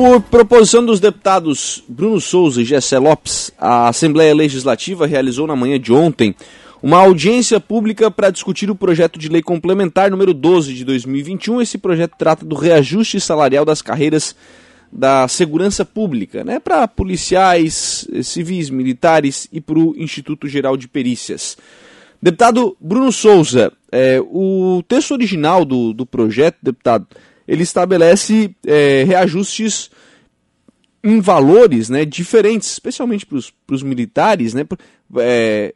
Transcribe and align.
Por 0.00 0.18
proposição 0.22 0.82
dos 0.82 0.98
deputados 0.98 1.84
Bruno 1.86 2.18
Souza 2.22 2.62
e 2.62 2.64
Gessé 2.64 2.98
Lopes, 2.98 3.52
a 3.58 3.86
Assembleia 3.88 4.34
Legislativa 4.34 5.06
realizou 5.06 5.46
na 5.46 5.54
manhã 5.54 5.78
de 5.78 5.92
ontem 5.92 6.34
uma 6.82 6.96
audiência 6.96 7.60
pública 7.60 8.10
para 8.10 8.30
discutir 8.30 8.70
o 8.70 8.74
projeto 8.74 9.18
de 9.18 9.28
lei 9.28 9.42
complementar 9.42 10.10
número 10.10 10.32
12 10.32 10.72
de 10.72 10.86
2021. 10.86 11.60
Esse 11.60 11.76
projeto 11.76 12.14
trata 12.16 12.46
do 12.46 12.56
reajuste 12.56 13.20
salarial 13.20 13.66
das 13.66 13.82
carreiras 13.82 14.34
da 14.90 15.28
segurança 15.28 15.84
pública, 15.84 16.42
né, 16.44 16.58
para 16.58 16.88
policiais, 16.88 18.08
civis, 18.22 18.70
militares 18.70 19.48
e 19.52 19.60
para 19.60 19.78
o 19.78 19.94
Instituto 19.98 20.48
Geral 20.48 20.78
de 20.78 20.88
Perícias. 20.88 21.58
Deputado 22.22 22.74
Bruno 22.80 23.12
Souza, 23.12 23.70
é, 23.92 24.18
o 24.18 24.82
texto 24.88 25.10
original 25.10 25.62
do, 25.62 25.92
do 25.92 26.06
projeto, 26.06 26.56
deputado, 26.62 27.06
ele 27.50 27.64
estabelece 27.64 28.54
é, 28.64 29.02
reajustes 29.02 29.90
em 31.02 31.20
valores 31.20 31.88
né, 31.88 32.04
diferentes, 32.04 32.70
especialmente 32.70 33.26
para 33.26 33.74
os 33.74 33.82
militares, 33.82 34.54
né, 34.54 34.64
é, 35.16 35.74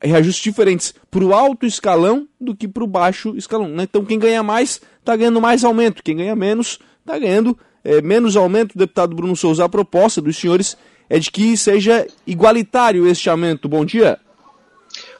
reajustes 0.00 0.44
diferentes 0.44 0.94
para 1.10 1.24
o 1.24 1.34
alto 1.34 1.66
escalão 1.66 2.28
do 2.40 2.54
que 2.54 2.68
para 2.68 2.84
o 2.84 2.86
baixo 2.86 3.36
escalão. 3.36 3.66
Né? 3.66 3.82
Então, 3.82 4.04
quem 4.04 4.16
ganha 4.16 4.44
mais 4.44 4.80
está 5.00 5.16
ganhando 5.16 5.40
mais 5.40 5.64
aumento, 5.64 6.04
quem 6.04 6.16
ganha 6.16 6.36
menos 6.36 6.78
está 7.00 7.18
ganhando 7.18 7.58
é, 7.82 8.00
menos 8.00 8.36
aumento. 8.36 8.78
Deputado 8.78 9.16
Bruno 9.16 9.34
Souza, 9.34 9.64
a 9.64 9.68
proposta 9.68 10.22
dos 10.22 10.36
senhores 10.36 10.76
é 11.10 11.18
de 11.18 11.32
que 11.32 11.56
seja 11.56 12.06
igualitário 12.24 13.08
este 13.08 13.28
aumento. 13.28 13.68
Bom 13.68 13.84
dia. 13.84 14.20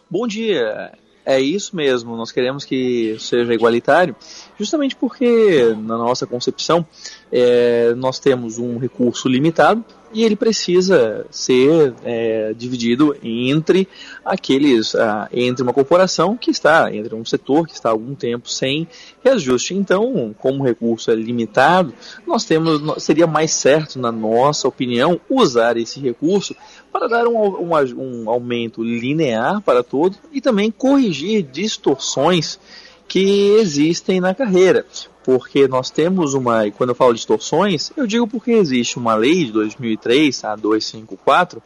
Bom 0.08 0.28
dia. 0.28 0.92
É 1.30 1.38
isso 1.38 1.76
mesmo, 1.76 2.16
nós 2.16 2.32
queremos 2.32 2.64
que 2.64 3.14
seja 3.20 3.52
igualitário, 3.52 4.16
justamente 4.58 4.96
porque, 4.96 5.76
na 5.76 5.98
nossa 5.98 6.26
concepção, 6.26 6.86
é, 7.30 7.92
nós 7.94 8.18
temos 8.18 8.56
um 8.56 8.78
recurso 8.78 9.28
limitado 9.28 9.84
e 10.12 10.24
ele 10.24 10.36
precisa 10.36 11.26
ser 11.30 11.94
é, 12.04 12.54
dividido 12.54 13.16
entre 13.22 13.86
aqueles, 14.24 14.94
ah, 14.94 15.28
entre 15.32 15.62
uma 15.62 15.72
corporação 15.72 16.36
que 16.36 16.50
está, 16.50 16.94
entre 16.94 17.14
um 17.14 17.24
setor 17.24 17.66
que 17.66 17.74
está 17.74 17.88
há 17.88 17.92
algum 17.92 18.14
tempo 18.14 18.50
sem 18.50 18.88
reajuste. 19.22 19.74
Então, 19.74 20.34
como 20.38 20.62
o 20.62 20.66
recurso 20.66 21.10
é 21.10 21.14
limitado, 21.14 21.92
nós 22.26 22.44
temos, 22.44 23.02
seria 23.02 23.26
mais 23.26 23.52
certo, 23.52 23.98
na 23.98 24.10
nossa 24.10 24.66
opinião, 24.66 25.20
usar 25.28 25.76
esse 25.76 26.00
recurso 26.00 26.54
para 26.92 27.06
dar 27.06 27.26
um, 27.26 27.36
um, 27.36 27.70
um 27.96 28.30
aumento 28.30 28.82
linear 28.82 29.60
para 29.60 29.82
todos 29.82 30.18
e 30.32 30.40
também 30.40 30.70
corrigir 30.70 31.42
distorções 31.42 32.58
que 33.06 33.56
existem 33.58 34.20
na 34.20 34.34
carreira 34.34 34.84
porque 35.28 35.68
nós 35.68 35.90
temos 35.90 36.32
uma, 36.32 36.66
e 36.66 36.70
quando 36.70 36.88
eu 36.88 36.94
falo 36.94 37.12
de 37.12 37.18
distorções, 37.18 37.92
eu 37.94 38.06
digo 38.06 38.26
porque 38.26 38.50
existe 38.50 38.96
uma 38.96 39.14
lei 39.14 39.44
de 39.44 39.52
2003, 39.52 40.42
a 40.42 40.56
254, 40.56 41.62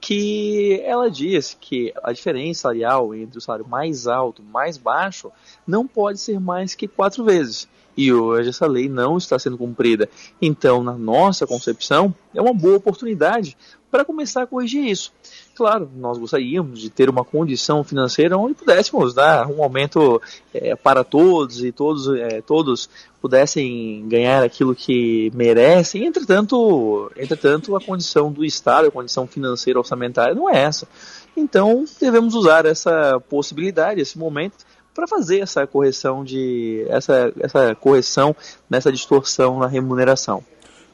que 0.00 0.80
ela 0.82 1.10
diz 1.10 1.54
que 1.60 1.92
a 2.02 2.10
diferença 2.10 2.62
salarial 2.62 3.14
entre 3.14 3.36
o 3.36 3.40
salário 3.42 3.68
mais 3.68 4.06
alto 4.06 4.40
e 4.40 4.50
mais 4.50 4.78
baixo 4.78 5.30
não 5.66 5.86
pode 5.86 6.20
ser 6.20 6.40
mais 6.40 6.74
que 6.74 6.88
quatro 6.88 7.22
vezes. 7.22 7.68
E 7.94 8.10
hoje 8.10 8.48
essa 8.48 8.66
lei 8.66 8.88
não 8.88 9.18
está 9.18 9.38
sendo 9.38 9.58
cumprida. 9.58 10.08
Então, 10.40 10.82
na 10.82 10.94
nossa 10.94 11.46
concepção, 11.46 12.14
é 12.34 12.40
uma 12.40 12.54
boa 12.54 12.78
oportunidade 12.78 13.58
para 13.92 14.06
começar 14.06 14.42
a 14.42 14.46
corrigir 14.46 14.86
isso. 14.86 15.12
Claro, 15.54 15.88
nós 15.94 16.16
gostaríamos 16.16 16.80
de 16.80 16.88
ter 16.88 17.10
uma 17.10 17.22
condição 17.22 17.84
financeira 17.84 18.38
onde 18.38 18.54
pudéssemos 18.54 19.12
dar 19.12 19.46
um 19.46 19.62
aumento 19.62 20.20
é, 20.54 20.74
para 20.74 21.04
todos 21.04 21.62
e 21.62 21.70
todos, 21.70 22.08
é, 22.08 22.40
todos 22.40 22.88
pudessem 23.20 24.08
ganhar 24.08 24.42
aquilo 24.42 24.74
que 24.74 25.30
merecem. 25.34 26.06
Entretanto, 26.06 27.12
entretanto, 27.18 27.76
a 27.76 27.80
condição 27.80 28.32
do 28.32 28.42
Estado, 28.46 28.88
a 28.88 28.90
condição 28.90 29.26
financeira 29.26 29.78
orçamentária 29.78 30.34
não 30.34 30.48
é 30.48 30.62
essa. 30.62 30.88
Então, 31.36 31.84
devemos 32.00 32.34
usar 32.34 32.64
essa 32.64 33.20
possibilidade, 33.28 34.00
esse 34.00 34.18
momento, 34.18 34.64
para 34.94 35.06
fazer 35.06 35.40
essa 35.40 35.66
correção 35.66 36.24
de 36.24 36.86
essa, 36.88 37.30
essa 37.40 37.74
correção 37.74 38.34
nessa 38.70 38.90
distorção 38.90 39.58
na 39.58 39.66
remuneração. 39.66 40.42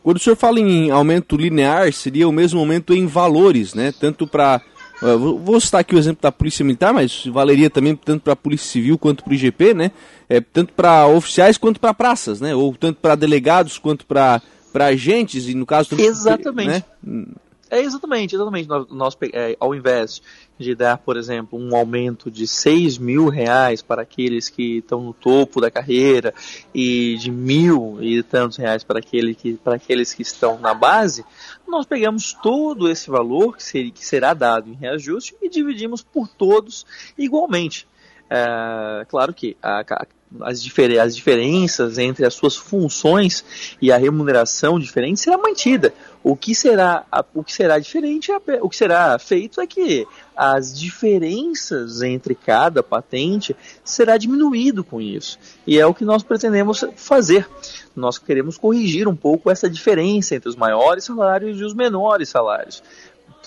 Quando 0.03 0.17
o 0.17 0.21
senhor 0.21 0.37
fala 0.37 0.61
em 0.61 0.91
aumento 0.91 1.37
linear, 1.37 1.93
seria 1.93 2.29
o 2.29 2.33
mesmo 2.33 2.61
aumento 2.61 2.95
em 2.95 3.07
valores, 3.07 3.75
né? 3.75 3.93
Tanto 3.93 4.27
para. 4.27 4.61
Vou 5.01 5.61
citar 5.61 5.81
aqui 5.81 5.95
o 5.95 5.99
exemplo 5.99 6.23
da 6.23 6.33
Polícia 6.33 6.65
Militar, 6.65 6.93
mas 6.93 7.25
valeria 7.27 7.71
também 7.71 7.95
tanto 7.95 8.23
para 8.23 8.33
a 8.33 8.37
Polícia 8.37 8.69
Civil 8.69 8.99
quanto 8.99 9.23
para 9.23 9.31
o 9.31 9.35
IGP, 9.35 9.75
né? 9.75 9.93
É, 10.29 10.41
tanto 10.41 10.73
para 10.73 11.07
oficiais 11.07 11.57
quanto 11.57 11.79
para 11.79 11.95
praças, 11.95 12.41
né? 12.41 12.55
Ou 12.55 12.75
tanto 12.75 13.01
para 13.01 13.15
delegados 13.15 13.79
quanto 13.79 14.05
para 14.05 14.43
agentes, 14.75 15.49
e 15.49 15.55
no 15.55 15.65
caso. 15.65 15.91
Exatamente. 16.01 16.85
Né? 17.03 17.25
É 17.71 17.81
exatamente, 17.81 18.35
exatamente. 18.35 18.69
Nós, 18.69 18.87
nós 18.91 19.17
é, 19.33 19.57
ao 19.61 19.75
invés 19.75 20.23
de 20.59 20.75
dar, 20.75 20.99
por 20.99 21.17
exemplo, 21.17 21.59
um 21.59 21.77
aumento 21.77 22.31
de 22.31 22.47
6 22.47 22.99
mil 22.99 23.29
reais 23.29 23.83
para 23.83 24.03
aqueles 24.03 24.49
que 24.49 24.79
estão 24.79 25.03
no 25.03 25.13
topo 25.13 25.61
da 25.61 25.71
carreira 25.71 26.35
e 26.75 27.17
de 27.19 27.31
mil 27.31 27.99
e 28.01 28.23
tantos 28.23 28.57
reais 28.57 28.83
para, 28.83 28.99
aquele 28.99 29.35
que, 29.35 29.55
para 29.55 29.77
aqueles 29.77 30.15
que 30.15 30.23
estão 30.23 30.59
na 30.59 30.73
base, 30.73 31.25
nós 31.67 31.85
pegamos 31.87 32.33
todo 32.33 32.91
esse 32.91 33.11
valor 33.11 33.57
que, 33.57 33.63
ser, 33.63 33.91
que 33.91 34.05
será 34.05 34.33
dado 34.33 34.71
em 34.71 34.75
reajuste 34.75 35.37
e 35.43 35.49
dividimos 35.49 36.03
por 36.03 36.27
todos 36.27 36.87
igualmente. 37.17 37.87
É, 38.31 39.05
claro 39.09 39.33
que 39.33 39.57
a, 39.63 40.07
as, 40.41 40.63
difer 40.63 40.99
as 41.01 41.17
diferenças 41.17 41.99
entre 41.99 42.25
as 42.25 42.35
suas 42.35 42.57
funções 42.57 43.77
e 43.81 43.91
a 43.91 43.97
remuneração 43.97 44.79
diferente 44.79 45.21
será 45.21 45.39
mantida. 45.39 45.93
O 46.23 46.37
que 46.37 46.55
será, 46.55 47.05
o 47.35 47.43
que 47.43 47.53
será 47.53 47.79
diferente, 47.79 48.31
é 48.31 48.39
o 48.61 48.69
que 48.69 48.77
será 48.77 49.19
feito 49.19 49.61
é 49.61 49.67
que 49.67 50.07
as 50.37 50.79
diferenças 50.79 52.03
entre 52.03 52.35
cada 52.35 52.83
patente 52.83 53.57
será 53.85 54.17
diminuído 54.17 54.85
com 54.85 55.01
isso. 55.01 55.39
E 55.67 55.79
é 55.79 55.87
o 55.87 55.95
que 55.95 56.05
nós 56.05 56.23
pretendemos 56.23 56.85
fazer. 56.97 57.49
Nós 57.97 58.19
queremos 58.19 58.59
corrigir 58.59 59.09
um 59.09 59.17
pouco 59.17 59.51
essa 59.51 59.69
diferença 59.69 60.35
entre 60.35 60.49
os 60.49 60.57
maiores 60.57 61.05
salários 61.05 61.61
e 61.61 61.65
os 61.65 61.75
menores 61.75 62.29
salários 62.29 62.83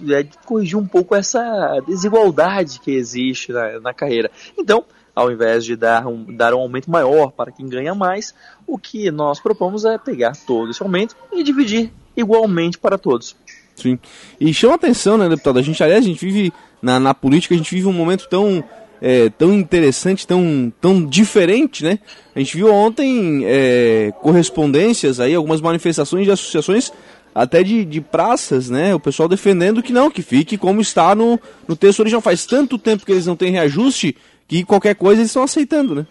é, 0.09 0.23
corrigir 0.45 0.77
um 0.77 0.87
pouco 0.87 1.15
essa 1.15 1.79
desigualdade 1.85 2.79
que 2.79 2.91
existe 2.91 3.51
na, 3.51 3.79
na 3.79 3.93
carreira. 3.93 4.31
Então, 4.57 4.85
ao 5.15 5.31
invés 5.31 5.65
de 5.65 5.75
dar 5.75 6.07
um, 6.07 6.25
dar 6.35 6.53
um 6.53 6.59
aumento 6.59 6.89
maior 6.89 7.31
para 7.31 7.51
quem 7.51 7.67
ganha 7.67 7.93
mais, 7.93 8.33
o 8.65 8.77
que 8.77 9.11
nós 9.11 9.39
propomos 9.39 9.85
é 9.85 9.97
pegar 9.97 10.33
todo 10.45 10.71
esse 10.71 10.81
aumento 10.81 11.15
e 11.31 11.43
dividir 11.43 11.91
igualmente 12.15 12.77
para 12.77 12.97
todos. 12.97 13.35
Sim. 13.75 13.97
E 14.39 14.53
chama 14.53 14.75
atenção, 14.75 15.17
né, 15.17 15.27
deputado? 15.27 15.59
A 15.59 15.61
gente, 15.61 15.81
aliás, 15.83 16.03
a 16.03 16.07
gente 16.07 16.23
vive 16.23 16.53
na, 16.81 16.99
na 16.99 17.13
política, 17.13 17.55
a 17.55 17.57
gente 17.57 17.73
vive 17.73 17.87
um 17.87 17.93
momento 17.93 18.27
tão, 18.29 18.63
é, 19.01 19.29
tão 19.29 19.53
interessante, 19.53 20.27
tão, 20.27 20.71
tão 20.79 21.05
diferente, 21.05 21.83
né? 21.83 21.99
A 22.35 22.39
gente 22.39 22.55
viu 22.55 22.71
ontem 22.71 23.43
é, 23.45 24.13
correspondências 24.21 25.19
aí, 25.19 25.33
algumas 25.33 25.61
manifestações 25.61 26.25
de 26.25 26.31
associações 26.31 26.91
até 27.33 27.63
de, 27.63 27.85
de 27.85 28.01
praças, 28.01 28.69
né? 28.69 28.93
O 28.93 28.99
pessoal 28.99 29.27
defendendo 29.27 29.81
que 29.81 29.93
não, 29.93 30.11
que 30.11 30.21
fique 30.21 30.57
como 30.57 30.81
está 30.81 31.15
no, 31.15 31.39
no 31.67 31.75
texto 31.75 32.01
original. 32.01 32.21
Faz 32.21 32.45
tanto 32.45 32.77
tempo 32.77 33.05
que 33.05 33.11
eles 33.11 33.25
não 33.25 33.35
têm 33.35 33.51
reajuste 33.51 34.15
que 34.51 34.65
qualquer 34.65 34.95
coisa 34.95 35.21
eles 35.21 35.29
estão 35.29 35.43
aceitando, 35.43 35.95
né? 35.95 36.05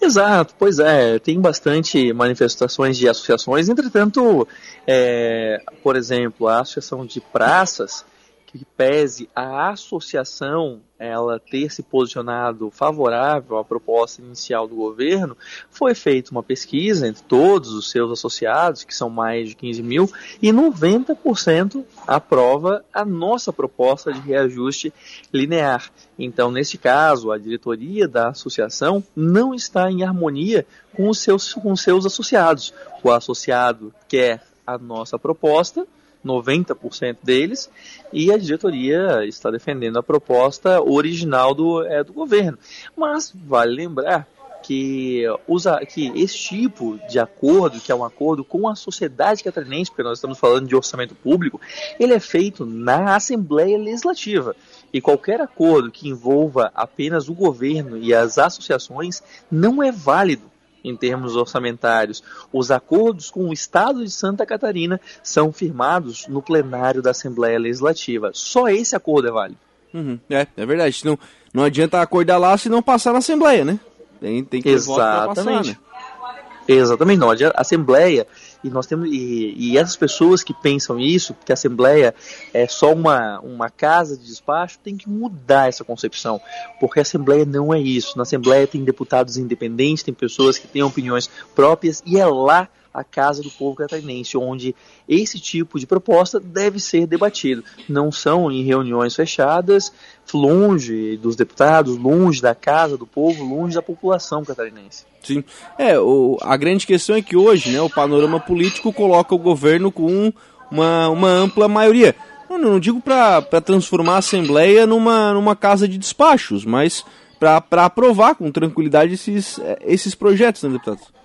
Exato, 0.00 0.54
pois 0.58 0.78
é, 0.78 1.18
tem 1.18 1.38
bastante 1.38 2.10
manifestações 2.14 2.96
de 2.96 3.06
associações, 3.06 3.68
entretanto, 3.68 4.48
é, 4.86 5.62
por 5.82 5.96
exemplo, 5.96 6.48
a 6.48 6.60
Associação 6.60 7.04
de 7.04 7.20
Praças, 7.20 8.06
que 8.56 8.64
pese 8.64 9.28
a 9.34 9.70
associação 9.70 10.80
ela 10.98 11.38
ter 11.38 11.70
se 11.70 11.82
posicionado 11.82 12.70
favorável 12.70 13.58
à 13.58 13.64
proposta 13.64 14.22
inicial 14.22 14.66
do 14.66 14.74
governo, 14.74 15.36
foi 15.70 15.94
feita 15.94 16.30
uma 16.30 16.42
pesquisa 16.42 17.06
entre 17.06 17.22
todos 17.22 17.72
os 17.72 17.90
seus 17.90 18.10
associados, 18.10 18.82
que 18.82 18.94
são 18.94 19.10
mais 19.10 19.50
de 19.50 19.56
15 19.56 19.82
mil, 19.82 20.10
e 20.40 20.50
90% 20.50 21.84
aprova 22.06 22.84
a 22.92 23.04
nossa 23.04 23.52
proposta 23.52 24.12
de 24.12 24.20
reajuste 24.20 24.92
linear. 25.32 25.90
Então, 26.18 26.50
nesse 26.50 26.78
caso, 26.78 27.30
a 27.30 27.38
diretoria 27.38 28.08
da 28.08 28.28
associação 28.28 29.04
não 29.14 29.54
está 29.54 29.90
em 29.90 30.02
harmonia 30.02 30.66
com 30.94 31.08
os 31.10 31.18
seus, 31.18 31.52
com 31.52 31.76
seus 31.76 32.06
associados. 32.06 32.72
O 33.02 33.10
associado 33.10 33.92
quer 34.08 34.42
a 34.66 34.78
nossa 34.78 35.18
proposta, 35.18 35.86
90% 36.26 37.18
deles, 37.22 37.70
e 38.12 38.32
a 38.32 38.36
diretoria 38.36 39.24
está 39.24 39.50
defendendo 39.50 39.98
a 39.98 40.02
proposta 40.02 40.82
original 40.82 41.54
do, 41.54 41.82
é, 41.86 42.02
do 42.02 42.12
governo. 42.12 42.58
Mas 42.96 43.32
vale 43.34 43.74
lembrar 43.74 44.28
que, 44.66 45.22
usa, 45.46 45.78
que 45.86 46.08
esse 46.20 46.36
tipo 46.36 46.98
de 47.08 47.20
acordo, 47.20 47.80
que 47.80 47.92
é 47.92 47.94
um 47.94 48.04
acordo 48.04 48.44
com 48.44 48.68
a 48.68 48.74
sociedade 48.74 49.44
catarinense, 49.44 49.90
porque 49.90 50.02
nós 50.02 50.18
estamos 50.18 50.38
falando 50.38 50.66
de 50.66 50.74
orçamento 50.74 51.14
público, 51.14 51.60
ele 52.00 52.12
é 52.12 52.18
feito 52.18 52.66
na 52.66 53.14
Assembleia 53.14 53.78
Legislativa. 53.78 54.56
E 54.92 55.00
qualquer 55.00 55.40
acordo 55.40 55.90
que 55.90 56.08
envolva 56.08 56.72
apenas 56.74 57.28
o 57.28 57.34
governo 57.34 57.96
e 57.96 58.12
as 58.12 58.38
associações 58.38 59.22
não 59.48 59.80
é 59.80 59.92
válido 59.92 60.55
em 60.88 60.96
termos 60.96 61.36
orçamentários, 61.36 62.22
os 62.52 62.70
acordos 62.70 63.30
com 63.30 63.48
o 63.48 63.52
Estado 63.52 64.04
de 64.04 64.10
Santa 64.10 64.46
Catarina 64.46 65.00
são 65.22 65.52
firmados 65.52 66.26
no 66.28 66.40
plenário 66.40 67.02
da 67.02 67.10
Assembleia 67.10 67.58
Legislativa. 67.58 68.30
Só 68.32 68.68
esse 68.68 68.94
acordo 68.94 69.28
é 69.28 69.30
válido. 69.32 69.58
Uhum. 69.92 70.18
É, 70.30 70.46
é 70.56 70.66
verdade. 70.66 71.02
Não, 71.04 71.18
não 71.52 71.64
adianta 71.64 72.00
acordar 72.00 72.38
lá 72.38 72.56
se 72.56 72.68
não 72.68 72.82
passar 72.82 73.12
na 73.12 73.18
Assembleia, 73.18 73.64
né? 73.64 73.80
Tem, 74.20 74.44
tem 74.44 74.62
que 74.62 74.68
Exatamente. 74.68 75.74
Passar, 75.74 76.32
né? 76.34 76.46
Exatamente, 76.68 77.18
não. 77.18 77.30
A 77.30 77.36
Assembleia, 77.56 78.26
e 78.62 78.70
nós 78.70 78.86
temos 78.86 79.08
e, 79.10 79.54
e, 79.56 79.78
essas 79.78 79.96
pessoas 79.96 80.42
que 80.42 80.54
pensam 80.54 80.98
isso, 80.98 81.34
que 81.44 81.52
a 81.52 81.54
Assembleia 81.54 82.14
é 82.52 82.66
só 82.66 82.92
uma, 82.92 83.40
uma 83.40 83.70
casa 83.70 84.16
de 84.16 84.26
despacho, 84.26 84.78
tem 84.78 84.96
que 84.96 85.08
mudar 85.08 85.68
essa 85.68 85.84
concepção, 85.84 86.40
porque 86.80 86.98
a 86.98 87.02
Assembleia 87.02 87.44
não 87.44 87.72
é 87.72 87.80
isso. 87.80 88.16
Na 88.16 88.22
Assembleia 88.22 88.66
tem 88.66 88.84
deputados 88.84 89.36
independentes, 89.36 90.02
tem 90.02 90.14
pessoas 90.14 90.58
que 90.58 90.66
têm 90.66 90.82
opiniões 90.82 91.28
próprias, 91.54 92.02
e 92.06 92.18
é 92.18 92.26
lá 92.26 92.68
a 92.96 93.04
casa 93.04 93.42
do 93.42 93.50
povo 93.50 93.76
catarinense, 93.76 94.38
onde 94.38 94.74
esse 95.06 95.38
tipo 95.38 95.78
de 95.78 95.86
proposta 95.86 96.40
deve 96.40 96.80
ser 96.80 97.06
debatido. 97.06 97.62
Não 97.86 98.10
são 98.10 98.50
em 98.50 98.64
reuniões 98.64 99.14
fechadas, 99.14 99.92
longe 100.32 101.18
dos 101.18 101.36
deputados, 101.36 101.96
longe 101.96 102.40
da 102.40 102.54
casa 102.54 102.96
do 102.96 103.06
povo, 103.06 103.44
longe 103.44 103.74
da 103.74 103.82
população 103.82 104.42
catarinense. 104.42 105.04
Sim. 105.22 105.44
É, 105.78 105.98
o, 105.98 106.38
a 106.40 106.56
grande 106.56 106.86
questão 106.86 107.16
é 107.16 107.22
que 107.22 107.36
hoje, 107.36 107.70
né, 107.70 107.80
o 107.82 107.90
panorama 107.90 108.40
político 108.40 108.92
coloca 108.92 109.34
o 109.34 109.38
governo 109.38 109.92
com 109.92 110.32
uma, 110.70 111.08
uma 111.10 111.28
ampla 111.28 111.68
maioria. 111.68 112.16
Não, 112.48 112.58
não 112.58 112.80
digo 112.80 113.00
para 113.00 113.42
transformar 113.60 114.14
a 114.14 114.18
Assembleia 114.18 114.86
numa, 114.86 115.34
numa 115.34 115.54
casa 115.54 115.86
de 115.86 115.98
despachos, 115.98 116.64
mas 116.64 117.04
para 117.38 117.84
aprovar 117.84 118.36
com 118.36 118.50
tranquilidade 118.50 119.12
esses, 119.12 119.60
esses 119.82 120.14
projetos, 120.14 120.62
né, 120.62 120.70
deputado? 120.70 121.15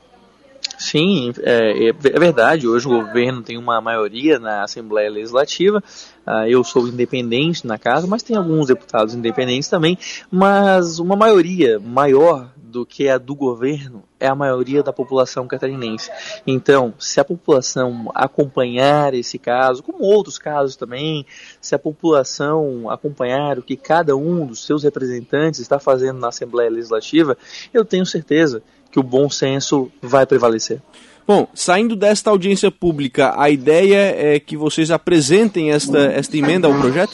Sim, 0.82 1.32
é, 1.44 1.90
é, 1.90 1.94
verdade. 1.94 2.68
Hoje 2.68 2.88
o 2.88 2.90
governo 2.90 3.44
tem 3.44 3.56
uma 3.56 3.80
maioria 3.80 4.40
na 4.40 4.64
Assembleia 4.64 5.12
Legislativa. 5.12 5.78
Uh, 6.26 6.48
eu 6.48 6.64
sou 6.64 6.88
independente 6.88 7.68
na 7.68 7.78
casa, 7.78 8.08
mas 8.08 8.24
tem 8.24 8.36
alguns 8.36 8.66
deputados 8.66 9.14
independentes 9.14 9.70
também. 9.70 9.96
Mas 10.32 10.98
uma 10.98 11.16
maioria 11.16 11.80
maior 11.80 12.52
do 12.58 12.84
que 12.84 13.08
a 13.08 13.20
do 13.20 13.36
governo 13.36 14.02
é 14.20 14.26
a 14.26 14.34
maioria 14.34 14.82
da 14.82 14.92
população 14.92 15.48
catarinense. 15.48 16.10
Então, 16.48 16.96
se 16.98 17.20
a 17.20 17.24
população 17.24 18.10
acompanhar 18.16 19.14
esse 19.14 19.38
caso, 19.38 19.84
como 19.84 20.04
outros 20.04 20.40
casos 20.40 20.76
também, 20.76 21.28
se 21.60 21.76
a 21.76 21.80
população 21.80 22.90
acompanhar 22.90 23.60
o 23.60 23.64
que 23.64 23.78
cada 23.78 24.16
um 24.16 24.48
dos 24.48 24.66
seus 24.66 24.84
representantes 24.84 25.60
está 25.60 25.78
fazendo 25.78 26.20
na 26.20 26.30
Assembleia 26.30 26.72
Legislativa, 26.72 27.38
eu 27.72 27.86
tenho 27.86 28.06
certeza 28.06 28.64
que 28.92 29.00
o 29.00 29.04
bom 29.04 29.30
senso 29.30 29.92
vai 30.02 30.26
prevalecer. 30.26 30.82
Bom, 31.26 31.48
saindo 31.54 31.96
desta 31.96 32.30
audiência 32.30 32.70
pública, 32.70 33.34
a 33.40 33.50
ideia 33.50 34.14
é 34.18 34.40
que 34.40 34.58
vocês 34.58 34.92
apresentem 34.92 35.72
esta, 35.72 36.00
esta 36.00 36.36
emenda 36.36 36.68
ao 36.68 36.74
projeto? 36.74 37.14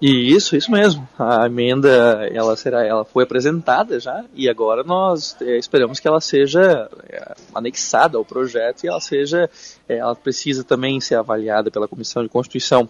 E 0.00 0.34
isso, 0.34 0.56
isso 0.56 0.70
mesmo. 0.70 1.08
A 1.18 1.46
emenda 1.46 2.28
ela 2.32 2.56
será, 2.56 2.84
ela 2.84 3.04
foi 3.04 3.24
apresentada 3.24 4.00
já 4.00 4.24
e 4.34 4.48
agora 4.48 4.82
nós 4.82 5.36
é, 5.40 5.56
esperamos 5.56 6.00
que 6.00 6.08
ela 6.08 6.20
seja 6.20 6.90
é, 7.08 7.34
anexada 7.54 8.18
ao 8.18 8.24
projeto 8.24 8.84
e 8.84 8.88
ela 8.88 9.00
seja, 9.00 9.48
é, 9.88 9.98
ela 9.98 10.14
precisa 10.14 10.64
também 10.64 11.00
ser 11.00 11.14
avaliada 11.14 11.70
pela 11.70 11.88
Comissão 11.88 12.22
de 12.22 12.28
Constituição 12.28 12.88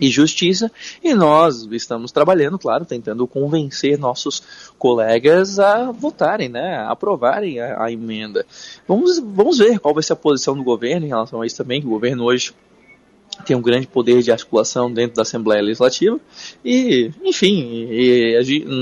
e 0.00 0.08
Justiça, 0.08 0.70
e 1.02 1.14
nós 1.14 1.66
estamos 1.72 2.12
trabalhando, 2.12 2.58
claro, 2.58 2.84
tentando 2.84 3.26
convencer 3.26 3.98
nossos 3.98 4.42
colegas 4.78 5.58
a 5.58 5.90
votarem, 5.90 6.48
né, 6.48 6.76
a 6.76 6.90
aprovarem 6.90 7.58
a, 7.60 7.84
a, 7.84 7.92
emenda. 7.92 8.44
Vamos, 8.86 9.18
vamos 9.18 9.58
ver 9.58 9.78
qual 9.78 9.94
vai 9.94 10.02
ser 10.02 10.12
a 10.12 10.16
posição 10.16 10.56
do 10.56 10.62
governo 10.62 11.06
em 11.06 11.08
relação 11.08 11.40
a 11.40 11.46
isso 11.46 11.56
também, 11.56 11.80
que 11.80 11.86
o 11.86 11.90
governo 11.90 12.24
hoje 12.24 12.52
tem 13.44 13.56
um 13.56 13.62
grande 13.62 13.86
poder 13.86 14.22
de 14.22 14.32
articulação 14.32 14.92
dentro 14.92 15.16
da 15.16 15.22
Assembleia 15.22 15.62
Legislativa 15.62 16.18
e, 16.64 17.10
enfim, 17.22 17.86
e, 17.90 18.34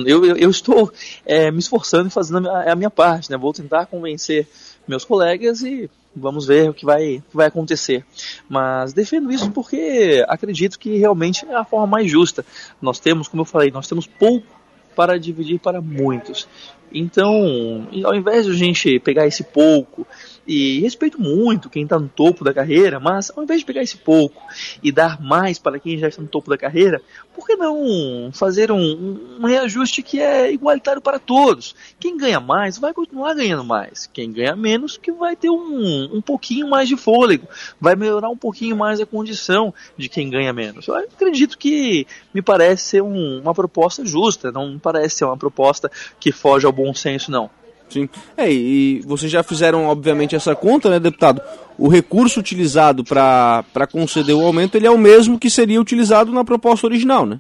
eu, 0.07 0.25
eu, 0.37 0.51
estou 0.51 0.93
é, 1.27 1.51
me 1.51 1.59
esforçando 1.59 2.09
e 2.09 2.11
fazendo 2.11 2.49
a 2.49 2.75
minha 2.77 2.91
parte, 2.91 3.31
né, 3.31 3.37
vou 3.37 3.53
tentar 3.53 3.87
convencer 3.87 4.47
meus 4.87 5.05
colegas 5.05 5.63
e 5.63 5.91
Vamos 6.17 6.47
ver 6.47 6.71
o 6.71 6.75
que 6.75 6.85
vai, 6.85 7.23
vai 7.33 7.47
acontecer. 7.47 8.05
Mas 8.49 8.93
defendo 8.93 9.33
isso 9.33 9.51
porque 9.51 10.25
acredito 10.29 10.79
que 10.79 10.97
realmente 10.97 11.45
é 11.47 11.55
a 11.55 11.65
forma 11.65 11.87
mais 11.87 12.11
justa. 12.11 12.45
Nós 12.81 13.01
temos, 13.01 13.29
como 13.29 13.43
eu 13.43 13.47
falei, 13.47 13.71
nós 13.71 13.89
temos 13.89 14.07
pouco 14.07 14.47
para 14.95 15.19
dividir 15.19 15.59
para 15.59 15.81
muitos. 15.81 16.49
Então, 16.93 17.89
ao 18.05 18.15
invés 18.15 18.47
de 18.47 18.53
a 18.53 18.55
gente 18.55 19.01
pegar 19.01 19.27
esse 19.27 19.43
pouco 19.43 20.07
e 20.47 20.81
respeito 20.81 21.21
muito 21.21 21.71
quem 21.71 21.85
está 21.85 21.99
no 21.99 22.09
topo 22.09 22.45
da 22.45 22.53
carreira, 22.53 23.01
mas 23.01 23.31
ao 23.35 23.43
invés 23.43 23.61
de 23.61 23.67
pegar 23.67 23.83
esse 23.83 23.97
pouco 23.97 24.43
e 24.83 24.93
dar 24.93 25.21
mais 25.21 25.59
para 25.59 25.79
quem 25.79 25.99
já 25.99 26.09
está 26.09 26.21
no 26.21 26.29
topo 26.29 26.51
da 26.51 26.59
carreira, 26.59 27.01
por 27.35 27.47
que 27.47 27.57
não 27.57 28.31
fazer 28.33 28.71
um, 28.71 29.39
um 29.41 29.47
reajuste 29.47 30.03
que 30.03 30.21
é 30.21 30.53
igualitário 30.53 31.01
para 31.01 31.19
todos? 31.19 31.75
Quem 31.99 32.17
ganha 32.17 32.41
mais 32.41 32.79
vai 32.79 32.93
continuar 32.93 33.35
ganhando 33.35 33.65
mais. 33.65 34.09
Quem 34.13 34.31
ganha 34.31 34.55
menos 34.55 34.97
que 34.97 35.11
vai 35.11 35.35
ter 35.35 35.51
um, 35.51 36.17
um 36.17 36.21
pouquinho 36.21 36.69
mais 36.69 36.89
de 36.89 36.97
fôlego, 36.97 37.49
vai 37.81 37.97
melhorar 37.97 38.29
um 38.29 38.37
pouquinho 38.37 38.77
mais 38.77 39.01
a 39.01 39.07
condição 39.07 39.75
de 39.97 40.09
quem 40.09 40.31
ganha 40.31 40.53
menos. 40.53 40.87
Eu 40.87 40.95
acredito 40.95 41.59
que 41.59 42.07
me 42.33 42.43
parece 42.43 42.85
ser 42.85 43.03
um, 43.03 43.41
uma 43.41 43.55
proposta 43.55 44.05
justa, 44.05 44.53
não 44.53 44.79
parece 44.79 45.17
ser 45.17 45.25
uma 45.25 45.37
proposta 45.37 45.91
que 46.21 46.31
foge 46.31 46.67
ao 46.67 46.73
bom 46.73 46.95
senso, 46.95 47.31
não. 47.31 47.51
Sim. 47.95 48.09
É, 48.37 48.53
e 48.53 49.01
vocês 49.07 49.31
já 49.31 49.45
fizeram, 49.45 49.87
obviamente, 49.87 50.35
essa 50.35 50.53
conta, 50.57 50.91
né, 50.91 50.99
deputado? 50.99 51.41
O 51.79 51.87
recurso 51.87 52.41
utilizado 52.41 53.05
para 53.05 53.87
conceder 53.91 54.35
o 54.35 54.45
aumento 54.45 54.75
ele 54.75 54.89
é 54.89 54.91
o 54.91 54.99
mesmo 54.99 55.39
que 55.39 55.49
seria 55.49 55.81
utilizado 55.81 56.33
na 56.33 56.45
proposta 56.45 56.89
original, 56.89 57.25
né? 57.25 57.39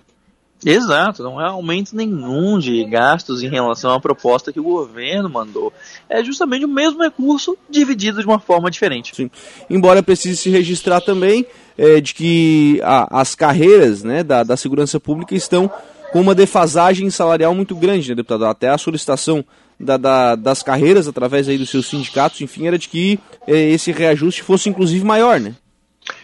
Exato, 0.64 1.24
não 1.24 1.40
é 1.40 1.46
aumento 1.46 1.94
nenhum 1.94 2.58
de 2.58 2.84
gastos 2.84 3.42
em 3.42 3.48
relação 3.48 3.90
à 3.92 4.00
proposta 4.00 4.52
que 4.52 4.60
o 4.60 4.62
governo 4.62 5.28
mandou. 5.28 5.72
É 6.08 6.22
justamente 6.22 6.64
o 6.64 6.68
mesmo 6.68 7.02
recurso 7.02 7.58
dividido 7.68 8.20
de 8.20 8.26
uma 8.26 8.38
forma 8.38 8.70
diferente. 8.70 9.14
Sim. 9.14 9.28
Embora 9.68 10.04
precise 10.04 10.36
se 10.36 10.50
registrar 10.50 11.00
também 11.00 11.44
é, 11.76 12.00
de 12.00 12.14
que 12.14 12.80
a, 12.84 13.20
as 13.20 13.34
carreiras 13.34 14.04
né, 14.04 14.22
da, 14.22 14.44
da 14.44 14.56
segurança 14.56 15.00
pública 15.00 15.34
estão 15.34 15.70
com 16.12 16.20
uma 16.20 16.34
defasagem 16.34 17.10
salarial 17.10 17.52
muito 17.56 17.74
grande, 17.74 18.10
né, 18.10 18.14
deputado? 18.14 18.46
Até 18.46 18.68
a 18.68 18.78
solicitação 18.78 19.44
da, 19.78 19.96
da, 19.96 20.34
das 20.34 20.62
carreiras 20.62 21.08
através 21.08 21.48
aí 21.48 21.58
dos 21.58 21.70
seus 21.70 21.86
sindicatos, 21.86 22.40
enfim, 22.40 22.66
era 22.66 22.78
de 22.78 22.88
que 22.88 23.18
eh, 23.46 23.70
esse 23.70 23.92
reajuste 23.92 24.42
fosse 24.42 24.68
inclusive 24.68 25.04
maior, 25.04 25.40
né? 25.40 25.54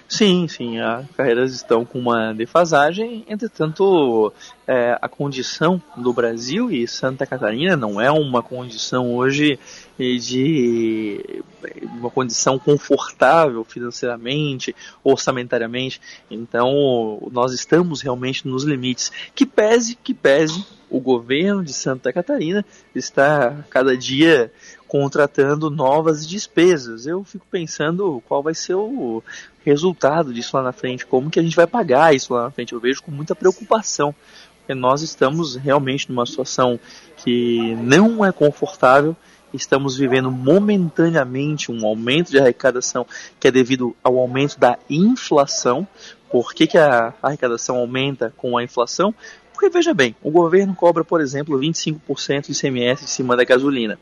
Sim, 0.09 0.49
sim, 0.49 0.79
as 0.81 1.07
carreiras 1.17 1.55
estão 1.55 1.85
com 1.85 1.99
uma 1.99 2.35
defasagem, 2.35 3.25
entretanto, 3.29 4.33
é, 4.67 4.99
a 5.01 5.09
condição 5.09 5.81
do 5.97 6.13
Brasil 6.13 6.69
e 6.69 6.87
Santa 6.89 7.25
Catarina 7.25 7.77
não 7.77 8.01
é 8.01 8.11
uma 8.11 8.43
condição 8.43 9.15
hoje 9.15 9.57
de 9.97 11.43
uma 11.83 12.11
condição 12.11 12.59
confortável 12.59 13.65
financeiramente, 13.65 14.75
orçamentariamente, 15.03 16.01
então 16.31 17.29
nós 17.31 17.53
estamos 17.53 18.01
realmente 18.01 18.47
nos 18.47 18.65
limites. 18.65 19.11
Que 19.35 19.47
pese, 19.47 19.97
que 19.97 20.15
pese, 20.15 20.65
o 20.91 21.01
governo 21.01 21.63
de 21.63 21.73
Santa 21.73 22.13
Catarina 22.13 22.65
está 22.95 23.65
cada 23.71 23.97
dia 23.97 24.53
contratando 24.89 25.71
novas 25.71 26.27
despesas. 26.27 27.07
Eu 27.07 27.23
fico 27.23 27.47
pensando 27.49 28.21
qual 28.27 28.43
vai 28.43 28.55
ser 28.55 28.75
o 28.75 29.23
resultado 29.65 30.35
disso 30.35 30.57
lá 30.57 30.65
na 30.65 30.73
frente, 30.73 31.07
como 31.07 31.31
que 31.31 31.39
a 31.39 31.43
gente 31.43 31.55
vai 31.55 31.67
pagar 31.67 32.13
isso 32.15 32.35
lá 32.35 32.45
na 32.45 32.51
frente. 32.51 32.73
Eu 32.73 32.81
vejo 32.81 33.03
com 33.03 33.13
muita 33.13 33.37
preocupação, 33.37 34.13
porque 34.59 34.75
nós 34.75 35.01
estamos 35.03 35.55
realmente 35.55 36.11
numa 36.11 36.27
situação 36.27 36.79
que 37.19 37.77
não 37.77 38.25
é 38.25 38.33
confortável. 38.33 39.17
Estamos 39.53 39.97
vivendo 39.97 40.31
momentaneamente 40.31 41.73
um 41.73 41.87
aumento 41.87 42.31
de 42.31 42.39
arrecadação 42.39 43.07
que 43.39 43.49
é 43.49 43.51
devido 43.51 43.95
ao 44.03 44.19
aumento 44.19 44.59
da 44.59 44.79
inflação. 44.89 45.87
Por 46.31 46.55
que, 46.55 46.67
que 46.67 46.79
a 46.79 47.13
arrecadação 47.23 47.77
aumenta 47.77 48.33
com 48.37 48.57
a 48.57 48.63
inflação? 48.63 49.15
Porque 49.53 49.69
veja 49.69 49.93
bem, 49.93 50.17
o 50.23 50.31
governo 50.31 50.75
cobra, 50.75 51.05
por 51.05 51.21
exemplo, 51.21 51.59
25% 51.59 52.47
de 52.47 52.53
ICMS 52.53 53.05
em 53.05 53.07
cima 53.07 53.37
da 53.37 53.45
gasolina. 53.45 53.99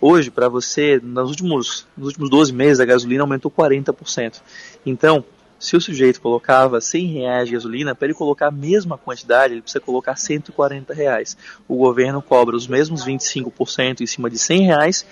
Hoje, 0.00 0.28
para 0.28 0.48
você, 0.48 1.00
nos 1.00 1.30
últimos, 1.30 1.86
nos 1.96 2.08
últimos 2.08 2.30
12 2.30 2.52
meses, 2.52 2.80
a 2.80 2.84
gasolina 2.84 3.22
aumentou 3.22 3.48
40%. 3.48 4.40
Então, 4.84 5.24
se 5.58 5.76
o 5.76 5.80
sujeito 5.80 6.20
colocava 6.20 6.80
100 6.80 7.06
reais 7.06 7.48
de 7.48 7.54
gasolina, 7.54 7.94
para 7.94 8.06
ele 8.06 8.14
colocar 8.14 8.48
a 8.48 8.52
mesma 8.52 8.96
quantidade, 8.96 9.54
ele 9.54 9.62
precisa 9.62 9.80
colocar 9.80 10.16
140 10.16 10.94
reais. 10.94 11.36
O 11.66 11.76
governo 11.76 12.22
cobra 12.22 12.54
os 12.56 12.66
mesmos 12.66 13.04
25% 13.04 14.00
em 14.00 14.06
cima 14.06 14.30
de 14.30 14.38
100 14.38 14.62
reais 14.62 15.06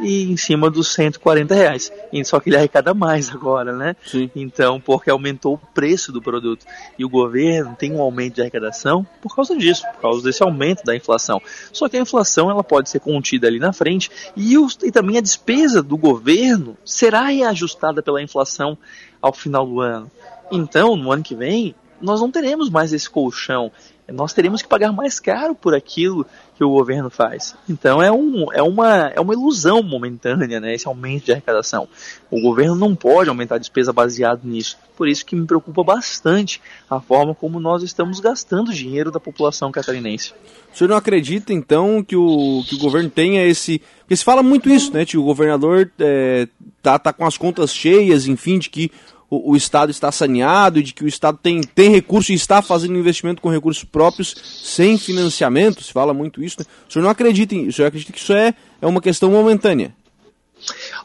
e 0.00 0.30
em 0.30 0.36
cima 0.36 0.70
dos 0.70 0.92
140 0.94 1.54
reais. 1.54 1.92
Só 2.24 2.40
que 2.40 2.48
ele 2.48 2.56
arrecada 2.56 2.94
mais 2.94 3.30
agora, 3.34 3.72
né? 3.72 3.96
Sim. 4.06 4.30
Então, 4.34 4.80
porque 4.80 5.10
aumentou 5.10 5.54
o 5.54 5.58
preço 5.74 6.12
do 6.12 6.20
produto. 6.20 6.64
E 6.98 7.04
o 7.04 7.08
governo 7.08 7.74
tem 7.78 7.92
um 7.92 8.00
aumento 8.00 8.34
de 8.34 8.40
arrecadação 8.40 9.06
por 9.20 9.34
causa 9.34 9.56
disso, 9.56 9.82
por 9.94 10.00
causa 10.00 10.22
desse 10.22 10.42
aumento 10.42 10.84
da 10.84 10.94
inflação. 10.94 11.40
Só 11.72 11.88
que 11.88 11.96
a 11.96 12.00
inflação 12.00 12.50
ela 12.50 12.64
pode 12.64 12.90
ser 12.90 13.00
contida 13.00 13.46
ali 13.46 13.58
na 13.58 13.72
frente 13.72 14.10
e, 14.36 14.58
os, 14.58 14.78
e 14.82 14.90
também 14.90 15.18
a 15.18 15.20
despesa 15.22 15.82
do 15.82 15.96
governo 15.96 16.76
será 16.84 17.26
reajustada 17.26 18.02
pela 18.02 18.22
inflação 18.22 18.76
ao 19.20 19.32
final 19.32 19.66
do 19.66 19.80
ano. 19.80 20.10
Então, 20.50 20.96
no 20.96 21.12
ano 21.12 21.22
que 21.22 21.34
vem, 21.34 21.74
nós 22.00 22.20
não 22.20 22.30
teremos 22.30 22.70
mais 22.70 22.92
esse 22.92 23.08
colchão. 23.08 23.70
Nós 24.12 24.32
teremos 24.32 24.62
que 24.62 24.68
pagar 24.68 24.92
mais 24.92 25.20
caro 25.20 25.54
por 25.54 25.74
aquilo 25.74 26.26
que 26.56 26.64
o 26.64 26.70
governo 26.70 27.10
faz. 27.10 27.54
Então 27.68 28.02
é, 28.02 28.10
um, 28.10 28.52
é, 28.52 28.62
uma, 28.62 29.08
é 29.14 29.20
uma 29.20 29.34
ilusão 29.34 29.82
momentânea, 29.82 30.58
né, 30.58 30.74
esse 30.74 30.88
aumento 30.88 31.26
de 31.26 31.32
arrecadação. 31.32 31.86
O 32.30 32.40
governo 32.40 32.74
não 32.74 32.96
pode 32.96 33.28
aumentar 33.28 33.56
a 33.56 33.58
despesa 33.58 33.92
baseado 33.92 34.40
nisso. 34.44 34.78
Por 34.96 35.06
isso 35.08 35.24
que 35.24 35.36
me 35.36 35.46
preocupa 35.46 35.84
bastante 35.84 36.60
a 36.90 37.00
forma 37.00 37.34
como 37.34 37.60
nós 37.60 37.82
estamos 37.82 38.18
gastando 38.18 38.70
o 38.70 38.74
dinheiro 38.74 39.10
da 39.10 39.20
população 39.20 39.70
catarinense. 39.70 40.32
O 40.72 40.76
senhor 40.76 40.88
não 40.88 40.96
acredita, 40.96 41.52
então, 41.52 42.02
que 42.02 42.16
o, 42.16 42.64
que 42.66 42.74
o 42.74 42.78
governo 42.78 43.08
tenha 43.08 43.44
esse. 43.46 43.80
Porque 44.00 44.16
se 44.16 44.24
fala 44.24 44.42
muito 44.42 44.68
isso, 44.68 44.92
né? 44.92 45.04
Que 45.04 45.16
o 45.16 45.22
governador 45.22 45.90
é, 45.98 46.48
tá, 46.82 46.98
tá 46.98 47.12
com 47.12 47.24
as 47.24 47.38
contas 47.38 47.72
cheias, 47.72 48.26
enfim, 48.26 48.58
de 48.58 48.68
que 48.68 48.90
o, 49.30 49.52
o, 49.52 49.56
Estado 49.56 49.90
está 49.90 50.10
saneado 50.10 50.82
de 50.82 50.92
que 50.94 51.04
o 51.04 51.08
Estado 51.08 51.38
tem, 51.42 51.60
tem 51.60 51.90
recurso 51.90 52.32
e 52.32 52.34
está 52.34 52.62
fazendo 52.62 52.96
investimento 52.96 53.42
com 53.42 53.50
recursos 53.50 53.84
próprios 53.84 54.34
sem 54.62 54.96
financiamento, 54.96 55.82
se 55.82 55.92
fala 55.92 56.14
muito 56.14 56.42
isso. 56.42 56.56
Né? 56.60 56.66
O 56.88 56.92
senhor 56.92 57.02
não 57.02 57.10
acredita 57.10 57.54
nisso, 57.54 57.68
o 57.68 57.72
senhor 57.72 57.88
acredita 57.88 58.12
que 58.12 58.18
isso 58.18 58.32
é, 58.32 58.54
é 58.80 58.86
uma 58.86 59.00
questão 59.00 59.30
momentânea? 59.30 59.94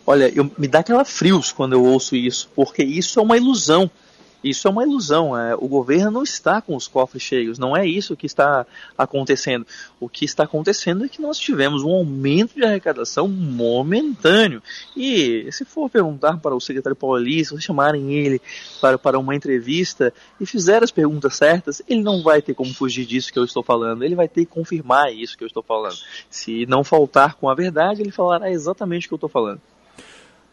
Olha, 0.06 0.32
eu, 0.34 0.50
me 0.58 0.68
dá 0.68 0.80
aquela 0.80 1.06
frios 1.06 1.52
quando 1.52 1.74
eu 1.74 1.84
ouço 1.84 2.16
isso, 2.16 2.50
porque 2.56 2.84
isso 2.84 3.20
é 3.20 3.24
uma 3.24 3.38
ilusão. 3.38 3.90
Isso 4.44 4.68
é 4.68 4.72
uma 4.72 4.84
ilusão. 4.84 5.38
É, 5.38 5.56
o 5.56 5.68
governo 5.68 6.12
não 6.12 6.24
está 6.24 6.62
com 6.62 6.76
os 6.76 6.88
cofres 6.88 7.24
cheios. 7.24 7.58
Não 7.58 7.76
é 7.76 7.88
isso 7.88 8.16
que 8.16 8.26
está 8.26 8.66
acontecendo. 8.98 9.66
O 10.00 10.10
que 10.10 10.26
está 10.26 10.44
acontecendo 10.44 11.06
é 11.06 11.08
que 11.08 11.22
nós 11.22 11.38
tivemos 11.38 11.84
um 11.84 11.92
aumento 11.92 12.56
de 12.56 12.66
arrecadação 12.66 13.28
momentâneo. 13.28 14.62
E 14.98 15.48
se 15.52 15.64
for 15.64 15.90
perguntar 15.90 16.38
para 16.38 16.56
o 16.56 16.60
secretário 16.60 16.96
Paulista, 16.96 17.60
chamarem 17.60 18.14
ele 18.14 18.42
para, 18.82 18.98
para 18.98 19.20
uma 19.20 19.36
entrevista 19.36 20.14
e 20.40 20.46
fizer 20.46 20.84
as 20.84 20.92
perguntas 20.92 21.36
certas, 21.36 21.82
ele 21.88 22.02
não 22.02 22.22
vai 22.22 22.42
ter 22.42 22.54
como 22.54 22.74
fugir 22.74 23.06
disso 23.06 23.32
que 23.32 23.40
eu 23.40 23.46
estou 23.46 23.64
falando. 23.64 24.04
Ele 24.04 24.16
vai 24.16 24.28
ter 24.28 24.46
que 24.46 24.52
confirmar 24.52 25.14
isso 25.14 25.38
que 25.38 25.44
eu 25.44 25.48
estou 25.48 25.64
falando. 25.64 25.98
Se 26.30 26.66
não 26.66 26.84
faltar 26.84 27.36
com 27.36 27.50
a 27.50 27.56
verdade, 27.56 28.02
ele 28.02 28.12
falará 28.12 28.52
exatamente 28.52 29.06
o 29.06 29.10
que 29.10 29.14
eu 29.14 29.18
estou 29.18 29.30
falando. 29.30 29.62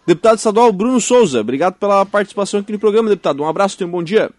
Deputado 0.07 0.39
estadual 0.39 0.73
Bruno 0.73 1.01
Souza, 1.01 1.41
obrigado 1.41 1.75
pela 1.75 2.05
participação 2.07 2.61
aqui 2.61 2.73
no 2.73 2.79
programa, 2.79 3.09
deputado. 3.09 3.43
Um 3.43 3.47
abraço, 3.47 3.77
tenha 3.77 3.89
um 3.89 3.91
bom 3.91 4.03
dia. 4.03 4.31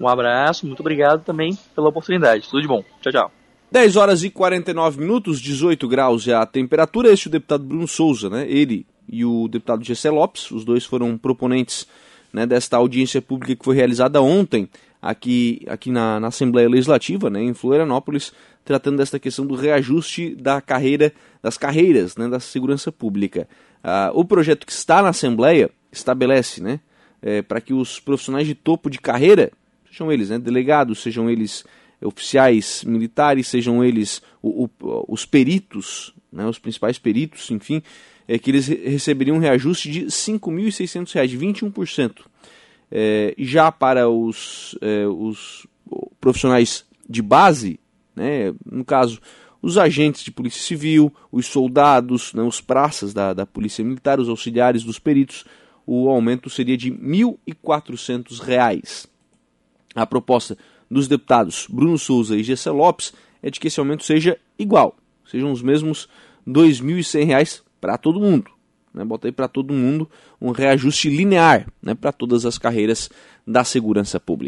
Um 0.00 0.08
abraço, 0.08 0.66
muito 0.66 0.80
obrigado 0.80 1.24
também 1.24 1.56
pela 1.74 1.88
oportunidade. 1.88 2.48
Tudo 2.48 2.60
de 2.62 2.68
bom. 2.68 2.84
Tchau, 3.00 3.12
tchau. 3.12 3.32
10 3.70 3.96
horas 3.96 4.22
e 4.22 4.30
49 4.30 5.00
minutos, 5.00 5.40
18 5.40 5.86
graus 5.88 6.26
é 6.26 6.34
a 6.34 6.46
temperatura. 6.46 7.12
Este 7.12 7.26
é 7.26 7.28
o 7.28 7.32
deputado 7.32 7.64
Bruno 7.64 7.86
Souza, 7.86 8.30
né? 8.30 8.46
Ele 8.48 8.86
e 9.08 9.24
o 9.24 9.48
deputado 9.48 9.84
Gessé 9.84 10.10
Lopes, 10.10 10.50
os 10.50 10.64
dois 10.64 10.84
foram 10.84 11.16
proponentes 11.16 11.86
né, 12.32 12.46
desta 12.46 12.76
audiência 12.76 13.22
pública 13.22 13.56
que 13.56 13.64
foi 13.64 13.74
realizada 13.74 14.20
ontem 14.20 14.68
aqui, 15.00 15.62
aqui 15.66 15.90
na, 15.90 16.20
na 16.20 16.28
Assembleia 16.28 16.68
Legislativa, 16.68 17.30
né, 17.30 17.42
em 17.42 17.54
Florianópolis, 17.54 18.32
tratando 18.64 18.98
desta 18.98 19.18
questão 19.18 19.46
do 19.46 19.54
reajuste 19.54 20.34
da 20.34 20.60
carreira, 20.60 21.12
das 21.42 21.56
carreiras 21.56 22.16
né, 22.16 22.28
da 22.28 22.38
segurança 22.38 22.92
pública. 22.92 23.48
Ah, 23.88 24.10
o 24.12 24.24
projeto 24.24 24.66
que 24.66 24.72
está 24.72 25.02
na 25.02 25.08
Assembleia 25.08 25.70
estabelece 25.90 26.62
né, 26.62 26.80
é, 27.22 27.40
para 27.40 27.60
que 27.60 27.72
os 27.72 27.98
profissionais 27.98 28.46
de 28.46 28.54
topo 28.54 28.90
de 28.90 28.98
carreira, 28.98 29.50
sejam 29.90 30.12
eles 30.12 30.28
né, 30.28 30.38
delegados, 30.38 31.00
sejam 31.00 31.30
eles 31.30 31.64
oficiais 32.02 32.84
militares, 32.84 33.48
sejam 33.48 33.82
eles 33.82 34.22
o, 34.42 34.64
o, 34.64 35.04
os 35.08 35.24
peritos, 35.24 36.14
né, 36.30 36.46
os 36.46 36.58
principais 36.58 36.98
peritos, 36.98 37.50
enfim, 37.50 37.82
é 38.26 38.38
que 38.38 38.50
eles 38.50 38.68
receberiam 38.68 39.36
um 39.36 39.40
reajuste 39.40 39.90
de 39.90 40.00
R$ 40.00 40.06
5.600, 40.06 41.26
de 41.26 41.38
21%. 41.38 42.12
É, 42.90 43.34
já 43.38 43.72
para 43.72 44.08
os, 44.08 44.76
é, 44.82 45.06
os 45.06 45.66
profissionais 46.20 46.84
de 47.08 47.22
base, 47.22 47.80
né, 48.14 48.54
no 48.70 48.84
caso, 48.84 49.18
os 49.60 49.76
agentes 49.76 50.22
de 50.22 50.30
polícia 50.30 50.62
civil, 50.62 51.12
os 51.30 51.46
soldados, 51.46 52.32
né, 52.32 52.42
os 52.42 52.60
praças 52.60 53.12
da, 53.12 53.32
da 53.32 53.44
polícia 53.44 53.84
militar, 53.84 54.20
os 54.20 54.28
auxiliares 54.28 54.84
dos 54.84 54.98
peritos, 54.98 55.44
o 55.86 56.08
aumento 56.08 56.50
seria 56.50 56.76
de 56.76 56.90
R$ 56.90 56.98
1.400. 56.98 59.08
A 59.94 60.06
proposta 60.06 60.56
dos 60.90 61.08
deputados 61.08 61.66
Bruno 61.68 61.98
Souza 61.98 62.36
e 62.36 62.42
Gessé 62.42 62.70
Lopes 62.70 63.12
é 63.42 63.50
de 63.50 63.58
que 63.58 63.68
esse 63.68 63.80
aumento 63.80 64.04
seja 64.04 64.38
igual, 64.58 64.96
sejam 65.26 65.50
os 65.50 65.62
mesmos 65.62 66.08
R$ 66.46 66.52
2.100 66.52 67.62
para 67.80 67.96
todo 67.96 68.20
mundo. 68.20 68.50
Né? 68.92 69.04
Bota 69.04 69.28
aí 69.28 69.32
para 69.32 69.48
todo 69.48 69.72
mundo 69.72 70.08
um 70.40 70.50
reajuste 70.50 71.08
linear 71.08 71.66
né, 71.82 71.94
para 71.94 72.12
todas 72.12 72.44
as 72.44 72.58
carreiras 72.58 73.08
da 73.46 73.64
segurança 73.64 74.20
pública. 74.20 74.46